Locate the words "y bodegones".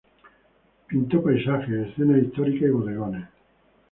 2.69-3.27